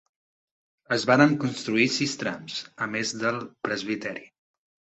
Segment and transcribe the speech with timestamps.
[0.95, 4.29] Es varen construir sis trams, a més del presbiteri.